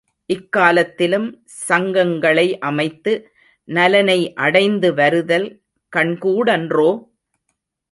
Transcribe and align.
இக்காலத்திலும் 0.29 1.27
சங்கங்களை 1.67 2.45
அமைத்து 2.61 3.13
நலனை 3.67 4.19
அடைந்து 4.37 4.89
வருதல் 4.93 5.47
கண்கூடன்றோ? 5.93 6.89